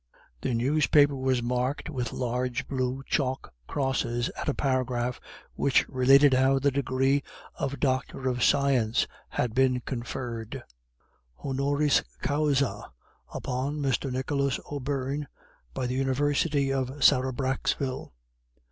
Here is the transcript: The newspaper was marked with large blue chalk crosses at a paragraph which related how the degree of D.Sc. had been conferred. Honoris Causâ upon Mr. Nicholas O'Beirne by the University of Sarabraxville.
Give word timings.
The 0.41 0.55
newspaper 0.55 1.15
was 1.15 1.43
marked 1.43 1.87
with 1.87 2.11
large 2.11 2.67
blue 2.67 3.03
chalk 3.05 3.53
crosses 3.67 4.29
at 4.29 4.49
a 4.49 4.53
paragraph 4.55 5.21
which 5.53 5.87
related 5.87 6.33
how 6.33 6.57
the 6.57 6.71
degree 6.71 7.21
of 7.59 7.79
D.Sc. 7.79 8.57
had 9.29 9.53
been 9.53 9.79
conferred. 9.81 10.63
Honoris 11.45 12.01
Causâ 12.23 12.89
upon 13.31 13.77
Mr. 13.77 14.11
Nicholas 14.11 14.59
O'Beirne 14.71 15.27
by 15.75 15.85
the 15.85 15.93
University 15.93 16.73
of 16.73 16.87
Sarabraxville. 17.03 18.11